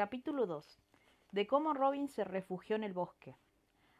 [0.00, 0.80] Capítulo 2.
[1.32, 3.36] De cómo Robin se refugió en el bosque.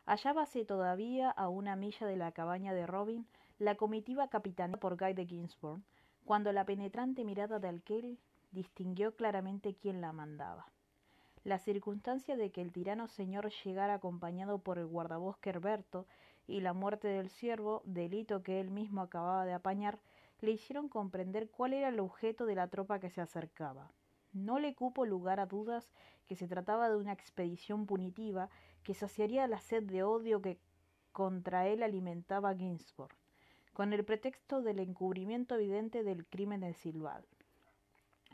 [0.07, 3.27] Hallábase todavía a una milla de la cabaña de Robin
[3.59, 5.83] la comitiva capitaneada por Guy de Ginsburg,
[6.25, 8.19] cuando la penetrante mirada de aquel
[8.51, 10.73] distinguió claramente quién la mandaba.
[11.45, 16.07] La circunstancia de que el tirano señor llegara acompañado por el guardabosque Herberto
[16.47, 19.99] y la muerte del siervo, delito que él mismo acababa de apañar,
[20.41, 23.93] le hicieron comprender cuál era el objeto de la tropa que se acercaba.
[24.33, 25.93] No le cupo lugar a dudas
[26.27, 28.49] que se trataba de una expedición punitiva
[28.85, 30.59] que saciaría la sed de odio que
[31.13, 33.15] contra él alimentaba Ginsburg,
[33.73, 37.25] con el pretexto del encubrimiento evidente del crimen de Silval.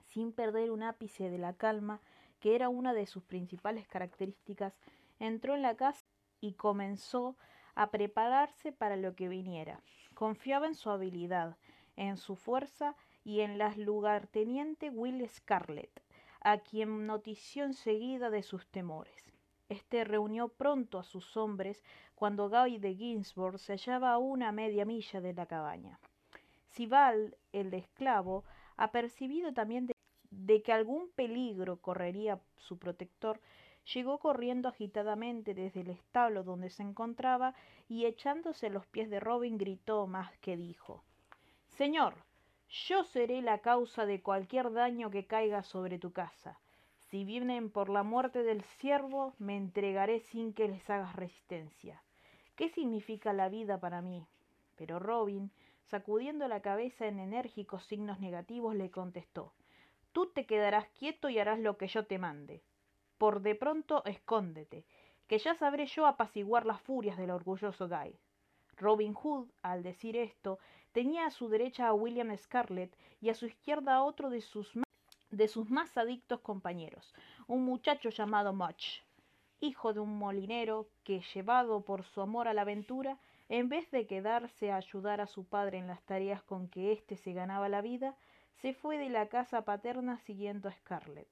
[0.05, 2.01] Sin perder un ápice de la calma,
[2.41, 4.75] que era una de sus principales características,
[5.19, 6.05] entró en la casa
[6.41, 7.37] y comenzó
[7.75, 9.81] a prepararse para lo que viniera.
[10.15, 11.57] Confiaba en su habilidad,
[11.97, 12.95] en su fuerza
[13.27, 16.01] y en la lugarteniente Will Scarlett,
[16.43, 19.33] a quien notició enseguida de sus temores.
[19.69, 21.83] Este reunió pronto a sus hombres
[22.15, 25.99] cuando Guy de Ginsburg se hallaba a una media milla de la cabaña.
[26.69, 28.45] Sival, el de esclavo,
[28.77, 29.91] apercibido también
[30.31, 33.41] de que algún peligro correría su protector,
[33.93, 37.55] llegó corriendo agitadamente desde el establo donde se encontraba
[37.89, 41.03] y echándose los pies de Robin gritó más que dijo
[41.67, 42.15] Señor,
[42.69, 46.59] yo seré la causa de cualquier daño que caiga sobre tu casa.
[47.11, 52.03] Si vienen por la muerte del siervo, me entregaré sin que les hagas resistencia.
[52.57, 54.27] ¿Qué significa la vida para mí?
[54.75, 55.51] Pero Robin,
[55.85, 59.53] sacudiendo la cabeza en enérgicos signos negativos, le contestó
[60.13, 62.63] Tú te quedarás quieto y harás lo que yo te mande.
[63.19, 64.85] Por de pronto escóndete,
[65.27, 68.19] que ya sabré yo apaciguar las furias del orgulloso Guy.
[68.79, 70.59] Robin Hood, al decir esto,
[70.97, 74.73] tenía a su derecha a William Scarlett y a su izquierda a otro de sus,
[75.31, 77.13] de sus más adictos compañeros,
[77.47, 79.03] un muchacho llamado Much,
[79.61, 83.19] hijo de un molinero que, llevado por su amor a la aventura,
[83.51, 87.19] en vez de quedarse a ayudar a su padre en las tareas con que éste
[87.19, 88.17] se ganaba la vida,
[88.63, 91.29] se fue de la casa paterna siguiendo a Scarlett,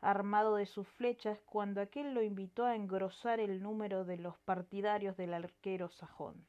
[0.00, 5.16] armado de sus flechas, cuando aquel lo invitó a engrosar el número de los partidarios
[5.16, 6.46] del arquero sajón.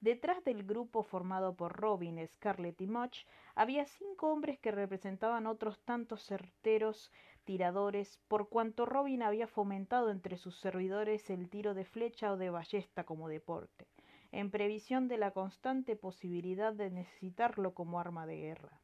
[0.00, 3.24] Detrás del grupo formado por Robin, Scarlett y Much
[3.56, 7.10] había cinco hombres que representaban otros tantos certeros
[7.42, 12.50] tiradores, por cuanto Robin había fomentado entre sus servidores el tiro de flecha o de
[12.50, 13.88] ballesta como deporte,
[14.30, 18.80] en previsión de la constante posibilidad de necesitarlo como arma de guerra.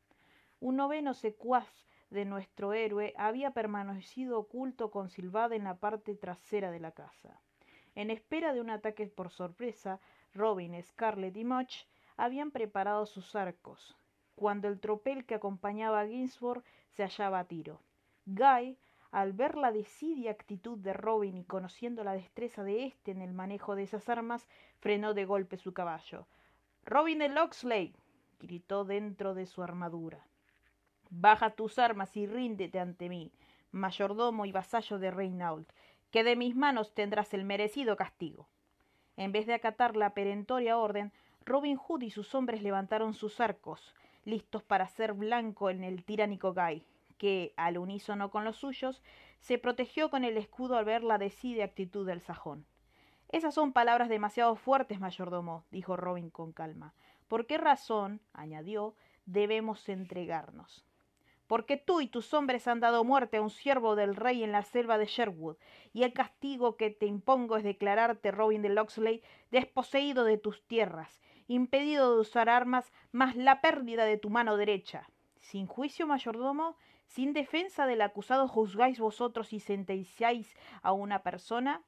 [0.58, 1.68] Un noveno secuaz
[2.10, 7.40] de nuestro héroe había permanecido oculto con Silvada en la parte trasera de la casa.
[7.94, 10.00] En espera de un ataque por sorpresa,
[10.34, 11.84] Robin, Scarlett y Much
[12.16, 13.96] habían preparado sus arcos,
[14.34, 17.80] cuando el tropel que acompañaba a Ginsburg se hallaba a tiro.
[18.26, 18.76] Guy,
[19.12, 23.32] al ver la desidia actitud de Robin y conociendo la destreza de éste en el
[23.32, 24.48] manejo de esas armas,
[24.80, 26.26] frenó de golpe su caballo.
[26.84, 27.94] Robin de Locksley
[28.40, 30.26] gritó dentro de su armadura.
[31.10, 33.30] Baja tus armas y ríndete ante mí,
[33.70, 35.70] mayordomo y vasallo de Reinault,
[36.10, 38.48] que de mis manos tendrás el merecido castigo.
[39.16, 41.12] En vez de acatar la perentoria orden,
[41.44, 43.94] Robin Hood y sus hombres levantaron sus arcos,
[44.24, 46.84] listos para hacer blanco en el tiránico Guy,
[47.18, 49.02] que, al unísono con los suyos,
[49.40, 52.66] se protegió con el escudo al ver la decide actitud del sajón.
[53.30, 56.94] Esas son palabras demasiado fuertes, mayordomo, dijo Robin con calma.
[57.28, 58.94] ¿Por qué razón, añadió,
[59.26, 60.84] debemos entregarnos?
[61.54, 64.64] Porque tú y tus hombres han dado muerte a un siervo del rey en la
[64.64, 65.54] selva de Sherwood,
[65.92, 69.22] y el castigo que te impongo es declararte, Robin de Locksley,
[69.52, 75.08] desposeído de tus tierras, impedido de usar armas, más la pérdida de tu mano derecha.
[75.38, 76.76] Sin juicio, mayordomo,
[77.06, 81.84] sin defensa del acusado juzgáis vosotros y sentenciáis a una persona,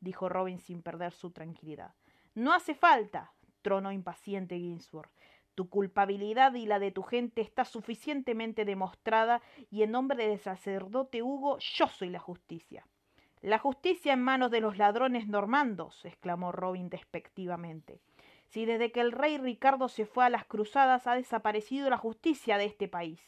[0.00, 1.92] dijo Robin sin perder su tranquilidad.
[2.34, 5.10] No hace falta, tronó impaciente Ginsburg.
[5.54, 11.22] Tu culpabilidad y la de tu gente está suficientemente demostrada y en nombre del sacerdote
[11.22, 12.86] Hugo yo soy la justicia.
[13.42, 18.00] La justicia en manos de los ladrones normandos, exclamó Robin despectivamente.
[18.46, 22.56] Si desde que el rey Ricardo se fue a las cruzadas ha desaparecido la justicia
[22.56, 23.20] de este país.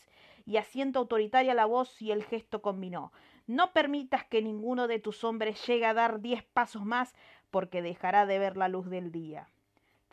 [0.46, 3.12] Y haciendo autoritaria la voz y el gesto combinó.
[3.46, 7.14] No permitas que ninguno de tus hombres llegue a dar diez pasos más,
[7.50, 9.48] porque dejará de ver la luz del día.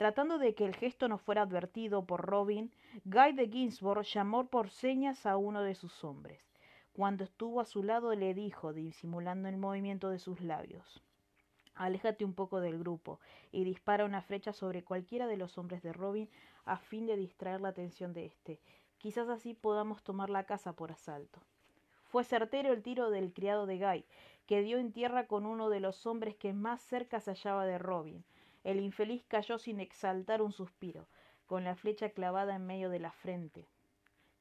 [0.02, 2.72] Tratando de que el gesto no fuera advertido por Robin,
[3.06, 6.42] Guy de Ginsburg llamó por señas a uno de sus hombres.
[6.92, 11.04] Cuando estuvo a su lado le dijo, disimulando el movimiento de sus labios
[11.76, 13.20] Aléjate un poco del grupo
[13.52, 16.28] y dispara una flecha sobre cualquiera de los hombres de Robin
[16.66, 18.60] a fin de distraer la atención de éste.
[18.98, 21.42] Quizás así podamos tomar la casa por asalto.
[22.06, 24.06] Fue certero el tiro del criado de Guy,
[24.48, 27.78] que dio en tierra con uno de los hombres que más cerca se hallaba de
[27.78, 28.26] Robin.
[28.64, 31.08] El infeliz cayó sin exaltar un suspiro,
[31.46, 33.68] con la flecha clavada en medio de la frente.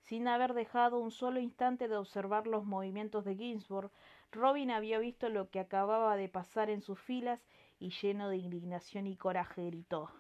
[0.03, 3.91] Sin haber dejado un solo instante de observar los movimientos de Ginsburg,
[4.33, 7.47] Robin había visto lo que acababa de pasar en sus filas
[7.79, 10.11] y lleno de indignación y coraje gritó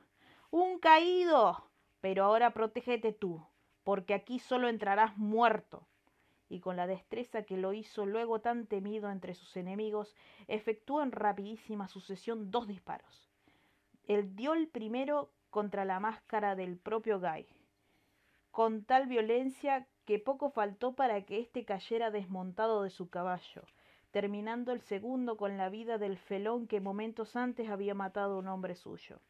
[0.50, 1.70] Un caído.
[2.00, 3.46] Pero ahora protégete tú,
[3.84, 5.86] porque aquí solo entrarás muerto
[6.50, 10.16] y con la destreza que lo hizo luego tan temido entre sus enemigos,
[10.48, 13.29] efectuó en rapidísima sucesión dos disparos.
[14.10, 17.46] Él dio el primero contra la máscara del propio Guy,
[18.50, 23.62] con tal violencia que poco faltó para que éste cayera desmontado de su caballo,
[24.10, 28.48] terminando el segundo con la vida del felón que momentos antes había matado a un
[28.48, 29.20] hombre suyo.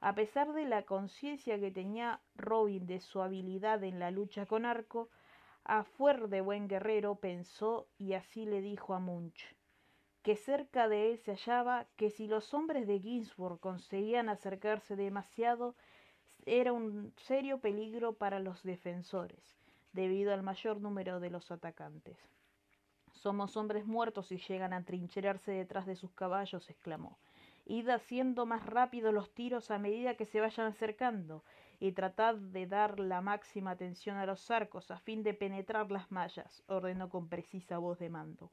[0.00, 4.64] A pesar de la conciencia que tenía Robin de su habilidad en la lucha con
[4.64, 5.08] arco,
[5.62, 9.55] a fuer de buen guerrero pensó y así le dijo a Munch,
[10.26, 15.76] que cerca de él se hallaba que si los hombres de Ginsburg conseguían acercarse demasiado,
[16.46, 19.56] era un serio peligro para los defensores,
[19.92, 22.18] debido al mayor número de los atacantes.
[23.12, 27.20] Somos hombres muertos y llegan a trincherarse detrás de sus caballos, exclamó.
[27.64, 31.44] Id haciendo más rápido los tiros a medida que se vayan acercando,
[31.78, 36.10] y tratad de dar la máxima atención a los arcos a fin de penetrar las
[36.10, 38.50] mallas, ordenó con precisa voz de mando.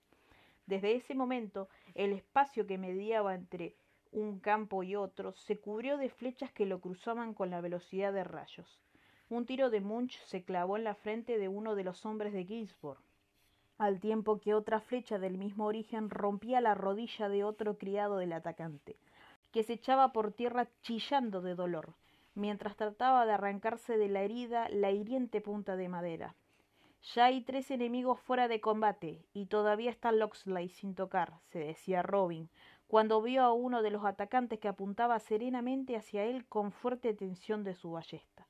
[0.65, 3.75] Desde ese momento, el espacio que mediaba entre
[4.11, 8.23] un campo y otro se cubrió de flechas que lo cruzaban con la velocidad de
[8.23, 8.79] rayos.
[9.29, 12.45] Un tiro de Munch se clavó en la frente de uno de los hombres de
[12.45, 12.99] Ginsburg,
[13.77, 18.33] al tiempo que otra flecha del mismo origen rompía la rodilla de otro criado del
[18.33, 18.95] atacante,
[19.51, 21.93] que se echaba por tierra chillando de dolor
[22.35, 26.35] mientras trataba de arrancarse de la herida la hiriente punta de madera.
[27.03, 32.01] Ya hay tres enemigos fuera de combate, y todavía está Loxley sin tocar, se decía
[32.01, 32.49] Robin,
[32.87, 37.65] cuando vio a uno de los atacantes que apuntaba serenamente hacia él con fuerte tensión
[37.65, 38.47] de su ballesta.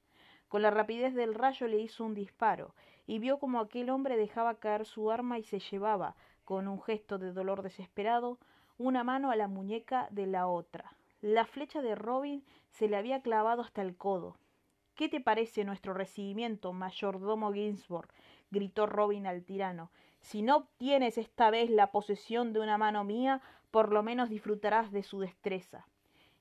[0.49, 2.75] Con la rapidez del rayo le hizo un disparo,
[3.07, 6.15] y vio como aquel hombre dejaba caer su arma y se llevaba,
[6.45, 8.37] con un gesto de dolor desesperado,
[8.77, 10.95] una mano a la muñeca de la otra.
[11.21, 14.37] La flecha de Robin se le había clavado hasta el codo.
[14.95, 18.09] ¿Qué te parece nuestro recibimiento, mayordomo Ginsburg?
[18.53, 19.91] Gritó Robin al tirano.
[20.21, 23.41] Si no obtienes esta vez la posesión de una mano mía,
[23.71, 25.85] por lo menos disfrutarás de su destreza.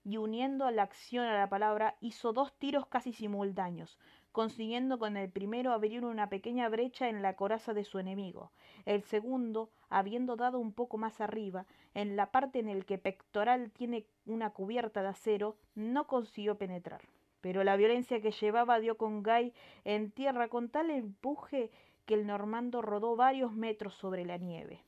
[0.05, 3.99] Y uniendo la acción a la palabra, hizo dos tiros casi simultáneos,
[4.31, 8.53] consiguiendo con el primero abrir una pequeña brecha en la coraza de su enemigo.
[8.85, 13.71] El segundo, habiendo dado un poco más arriba, en la parte en el que pectoral
[13.71, 17.03] tiene una cubierta de acero, no consiguió penetrar.
[17.41, 19.53] Pero la violencia que llevaba dio con Guy
[19.85, 21.71] en tierra con tal empuje
[22.05, 24.85] que el normando rodó varios metros sobre la nieve.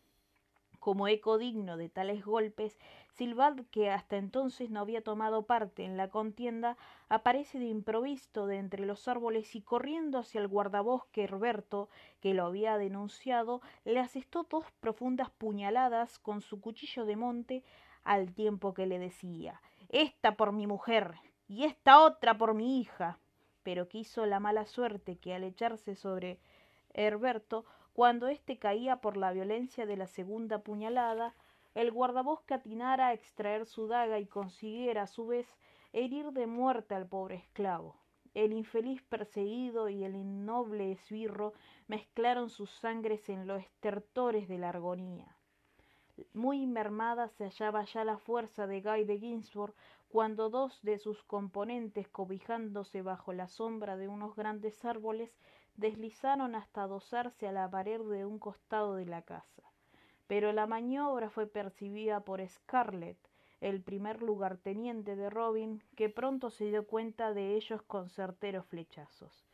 [0.81, 2.79] Como eco digno de tales golpes,
[3.15, 6.77] Silvad, que hasta entonces no había tomado parte en la contienda,
[7.09, 11.89] aparece de improvisto de entre los árboles y corriendo hacia el guardabosque Herberto,
[12.21, 17.65] que lo había denunciado, le asestó dos profundas puñaladas con su cuchillo de monte,
[18.05, 21.15] al tiempo que le decía Esta por mi mujer
[21.49, 23.19] y esta otra por mi hija.
[23.63, 26.39] Pero quiso la mala suerte que al echarse sobre
[26.95, 31.35] Herberto cuando éste caía por la violencia de la segunda puñalada,
[31.75, 35.47] el guardabosque atinara a extraer su daga y consiguiera a su vez
[35.93, 37.97] herir de muerte al pobre esclavo.
[38.35, 41.53] El infeliz perseguido y el innoble esbirro
[41.87, 45.37] mezclaron sus sangres en los estertores de la argonía.
[46.33, 49.75] Muy mermada se hallaba ya la fuerza de Guy de Ginsburg
[50.09, 55.37] cuando dos de sus componentes, cobijándose bajo la sombra de unos grandes árboles,
[55.77, 59.63] deslizaron hasta adosarse a la pared de un costado de la casa.
[60.27, 63.19] Pero la maniobra fue percibida por Scarlett,
[63.61, 69.47] el primer lugarteniente de Robin, que pronto se dio cuenta de ellos con certeros flechazos.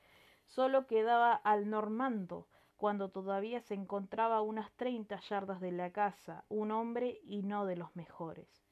[0.46, 6.44] Solo quedaba al normando, cuando todavía se encontraba a unas treinta yardas de la casa,
[6.48, 8.64] un hombre y no de los mejores.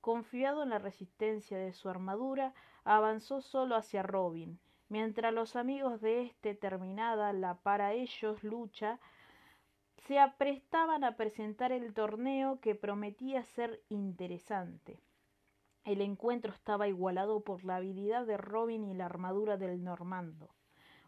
[0.00, 6.22] Confiado en la resistencia de su armadura, avanzó solo hacia Robin, mientras los amigos de
[6.22, 8.98] éste, terminada la para ellos lucha,
[10.06, 15.00] se aprestaban a presentar el torneo que prometía ser interesante.
[15.84, 20.48] El encuentro estaba igualado por la habilidad de Robin y la armadura del normando.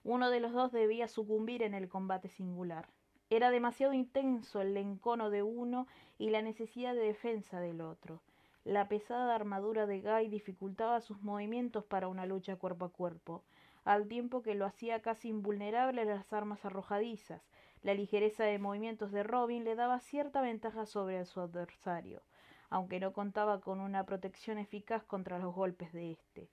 [0.04, 2.88] Uno de los dos debía sucumbir en el combate singular.
[3.30, 8.22] Era demasiado intenso el encono de uno y la necesidad de defensa del otro.
[8.64, 13.44] La pesada armadura de Guy dificultaba sus movimientos para una lucha cuerpo a cuerpo
[13.88, 17.40] al tiempo que lo hacía casi invulnerable a las armas arrojadizas,
[17.80, 22.22] La ligereza de movimientos de Robin le daba cierta ventaja sobre su adversario,
[22.68, 26.50] aunque no contaba con una protección eficaz contra los golpes de éste.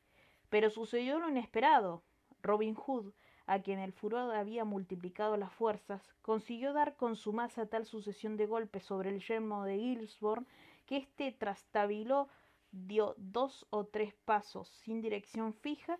[0.47, 2.03] Pero sucedió lo inesperado.
[2.41, 3.11] Robin Hood,
[3.47, 8.37] a quien el furor había multiplicado las fuerzas, consiguió dar con su masa tal sucesión
[8.37, 10.47] de golpes sobre el yermo de Gilsborne
[10.85, 12.29] que éste trastabiló,
[12.71, 15.99] dio dos o tres pasos sin dirección fija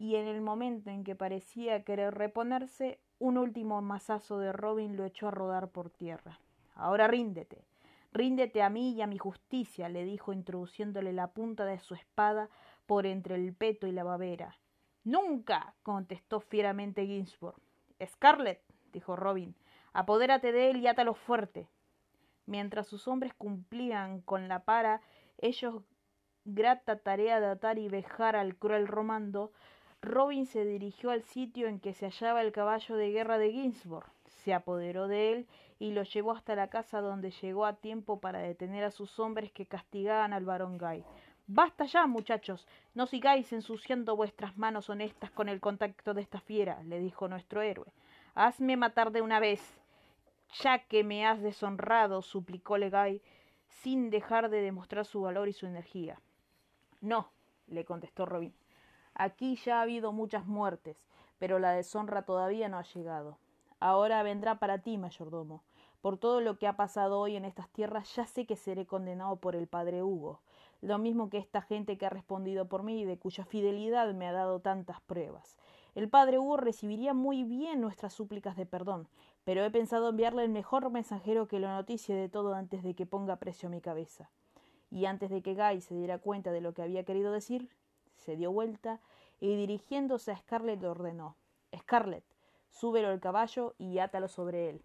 [0.00, 5.04] y en el momento en que parecía querer reponerse, un último mazazo de Robin lo
[5.04, 6.40] echó a rodar por tierra.
[6.74, 7.66] Ahora ríndete.
[8.10, 12.48] Ríndete a mí y a mi justicia, le dijo introduciéndole la punta de su espada
[12.86, 14.56] por entre el peto y la babera.
[15.04, 17.60] Nunca, contestó fieramente Ginsburg.
[18.02, 18.62] Scarlett,
[18.94, 19.54] dijo Robin,
[19.92, 21.68] apodérate de él y átalo fuerte.
[22.46, 25.02] Mientras sus hombres cumplían con la para,
[25.36, 25.82] ellos
[26.46, 29.52] grata tarea de atar y vejar al cruel romando,
[30.02, 34.10] Robin se dirigió al sitio en que se hallaba el caballo de guerra de Ginsburg,
[34.26, 35.46] se apoderó de él
[35.78, 39.52] y lo llevó hasta la casa donde llegó a tiempo para detener a sus hombres
[39.52, 41.04] que castigaban al barón Guy.
[41.46, 46.82] Basta ya, muchachos, no sigáis ensuciando vuestras manos honestas con el contacto de esta fiera,
[46.84, 47.92] le dijo nuestro héroe.
[48.34, 49.60] Hazme matar de una vez,
[50.62, 53.20] ya que me has deshonrado, suplicó Legay,
[53.66, 56.20] sin dejar de demostrar su valor y su energía.
[57.00, 57.30] No,
[57.66, 58.54] le contestó Robin.
[59.20, 60.96] Aquí ya ha habido muchas muertes,
[61.38, 63.38] pero la deshonra todavía no ha llegado.
[63.78, 65.62] Ahora vendrá para ti, mayordomo.
[66.00, 69.36] Por todo lo que ha pasado hoy en estas tierras, ya sé que seré condenado
[69.36, 70.40] por el padre Hugo
[70.82, 74.26] lo mismo que esta gente que ha respondido por mí y de cuya fidelidad me
[74.26, 75.58] ha dado tantas pruebas.
[75.94, 79.08] El padre Hugo recibiría muy bien nuestras súplicas de perdón,
[79.44, 83.06] pero he pensado enviarle el mejor mensajero que lo noticie de todo antes de que
[83.06, 84.30] ponga precio a mi cabeza.
[84.90, 87.68] Y antes de que Guy se diera cuenta de lo que había querido decir,
[88.20, 89.00] se dio vuelta
[89.40, 91.36] y dirigiéndose a Scarlett ordenó
[91.76, 92.24] Scarlett,
[92.70, 94.82] súbelo al caballo y átalo sobre él.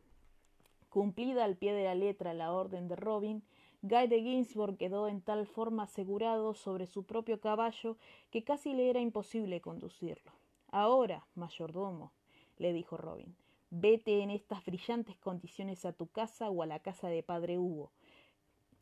[0.90, 3.44] Cumplida al pie de la letra la orden de Robin,
[3.82, 7.98] Guy de Ginsburg quedó en tal forma asegurado sobre su propio caballo
[8.32, 10.32] que casi le era imposible conducirlo.
[10.72, 12.12] Ahora, mayordomo,
[12.58, 13.36] le dijo Robin,
[13.70, 17.92] vete en estas brillantes condiciones a tu casa o a la casa de padre Hugo,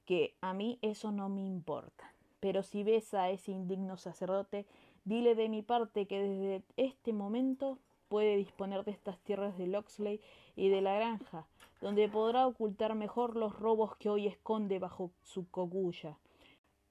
[0.05, 2.13] que a mí eso no me importa.
[2.43, 4.65] Pero si ves a ese indigno sacerdote,
[5.05, 10.19] dile de mi parte que desde este momento puede disponer de estas tierras de Loxley
[10.57, 11.47] y de la granja,
[11.79, 16.17] donde podrá ocultar mejor los robos que hoy esconde bajo su cogulla,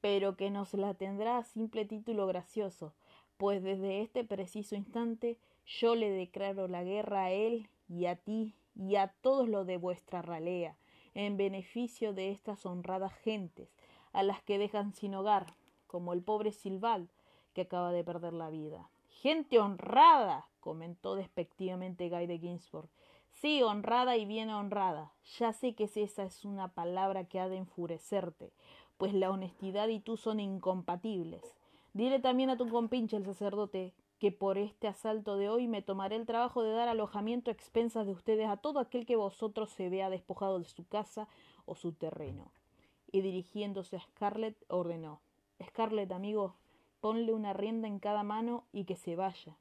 [0.01, 2.95] pero que nos la tendrá a simple título gracioso,
[3.37, 8.55] pues desde este preciso instante yo le declaro la guerra a él y a ti
[8.75, 10.79] y a todos los de vuestra ralea,
[11.13, 13.69] en beneficio de estas honradas gentes,
[14.13, 15.55] a las que dejan sin hogar,
[15.87, 17.11] como el pobre Silval,
[17.55, 18.89] que acaba de perder la vida.
[19.09, 22.89] Gente honrada, comentó despectivamente Guy de Ginsburg,
[23.33, 25.13] Sí, honrada y bien honrada.
[25.39, 28.53] Ya sé que esa es una palabra que ha de enfurecerte,
[28.99, 31.43] pues la honestidad y tú son incompatibles.
[31.93, 36.15] Dile también a tu compinche el sacerdote que por este asalto de hoy me tomaré
[36.15, 39.89] el trabajo de dar alojamiento a expensas de ustedes a todo aquel que vosotros se
[39.89, 41.27] vea despojado de su casa
[41.65, 42.53] o su terreno.
[43.13, 45.21] Y dirigiéndose a Scarlett ordenó
[45.63, 46.57] Scarlett, amigo,
[47.01, 49.57] ponle una rienda en cada mano y que se vaya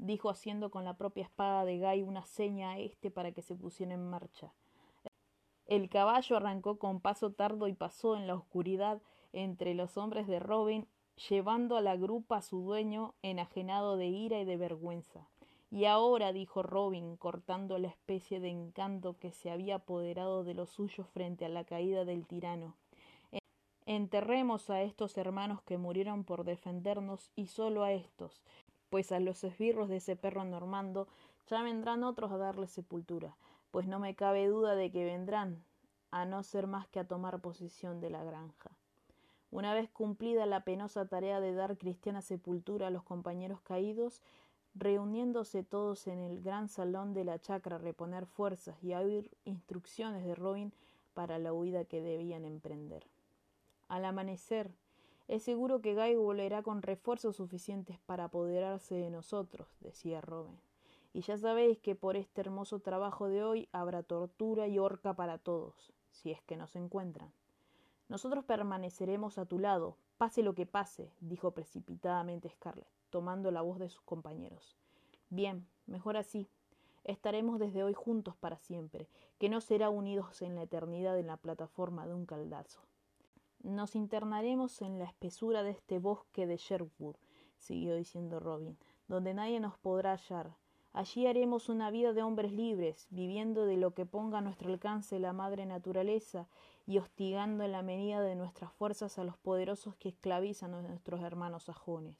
[0.00, 3.54] dijo haciendo con la propia espada de Guy una seña a éste para que se
[3.54, 4.52] pusiera en marcha.
[5.66, 9.00] El caballo arrancó con paso tardo y pasó en la oscuridad
[9.32, 10.88] entre los hombres de Robin,
[11.28, 15.28] llevando a la grupa a su dueño enajenado de ira y de vergüenza.
[15.70, 20.70] Y ahora, dijo Robin, cortando la especie de encanto que se había apoderado de los
[20.70, 22.74] suyos frente a la caída del tirano,
[23.86, 28.42] enterremos a estos hermanos que murieron por defendernos y solo a estos,
[28.88, 31.08] pues a los esbirros de ese perro normando
[31.48, 33.36] ya vendrán otros a darle sepultura,
[33.70, 35.64] pues no me cabe duda de que vendrán,
[36.10, 38.70] a no ser más que a tomar posesión de la granja.
[39.50, 44.22] Una vez cumplida la penosa tarea de dar cristiana sepultura a los compañeros caídos,
[44.74, 49.30] reuniéndose todos en el gran salón de la chacra a reponer fuerzas y a oír
[49.44, 50.72] instrucciones de Robin
[51.14, 53.06] para la huida que debían emprender.
[53.88, 54.70] Al amanecer,
[55.28, 60.58] es seguro que Guy volverá con refuerzos suficientes para apoderarse de nosotros, decía Robin.
[61.12, 65.38] Y ya sabéis que por este hermoso trabajo de hoy habrá tortura y horca para
[65.38, 67.32] todos, si es que nos encuentran.
[68.08, 73.78] Nosotros permaneceremos a tu lado, pase lo que pase, dijo precipitadamente Scarlett, tomando la voz
[73.78, 74.76] de sus compañeros.
[75.28, 76.48] Bien, mejor así.
[77.04, 81.36] Estaremos desde hoy juntos para siempre, que no será unidos en la eternidad en la
[81.36, 82.80] plataforma de un caldazo.
[83.62, 87.16] Nos internaremos en la espesura de este bosque de Sherwood,
[87.58, 90.56] siguió diciendo Robin, donde nadie nos podrá hallar.
[90.92, 95.20] Allí haremos una vida de hombres libres, viviendo de lo que ponga a nuestro alcance
[95.20, 96.48] la madre naturaleza
[96.86, 101.20] y hostigando en la medida de nuestras fuerzas a los poderosos que esclavizan a nuestros
[101.20, 102.16] hermanos sajones.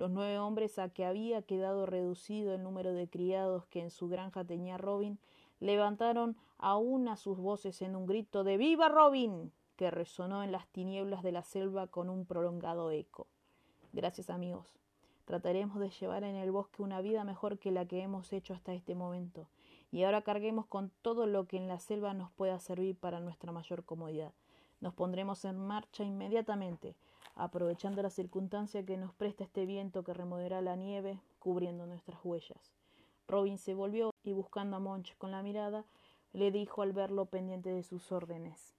[0.00, 4.08] Los nueve hombres a que había quedado reducido el número de criados que en su
[4.08, 5.18] granja tenía Robin
[5.58, 9.52] levantaron aún a sus voces en un grito de ¡Viva Robin!
[9.76, 13.26] que resonó en las tinieblas de la selva con un prolongado eco.
[13.92, 14.74] Gracias amigos.
[15.26, 18.72] Trataremos de llevar en el bosque una vida mejor que la que hemos hecho hasta
[18.72, 19.48] este momento,
[19.92, 23.52] y ahora carguemos con todo lo que en la selva nos pueda servir para nuestra
[23.52, 24.32] mayor comodidad.
[24.80, 26.96] Nos pondremos en marcha inmediatamente,
[27.40, 32.74] aprovechando la circunstancia que nos presta este viento que removerá la nieve, cubriendo nuestras huellas.
[33.26, 35.86] Robin se volvió y buscando a Monch con la mirada,
[36.34, 38.74] le dijo al verlo pendiente de sus órdenes.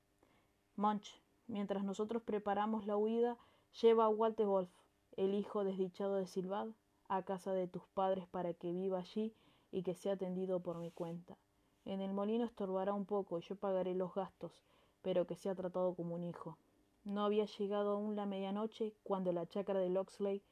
[0.75, 3.35] Monch, mientras nosotros preparamos la huida,
[3.81, 4.69] lleva a Walter Wolf
[5.17, 6.67] el hijo desdichado de Silvad,
[7.07, 9.33] a casa de tus padres para que viva allí
[9.71, 11.35] y que sea atendido por mi cuenta.
[11.83, 14.61] En el molino estorbará un poco y yo pagaré los gastos,
[15.01, 16.59] pero que sea tratado como un hijo.
[17.03, 20.43] No había llegado aún la medianoche cuando la chacra de Loxley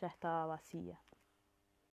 [0.00, 1.00] ya estaba vacía.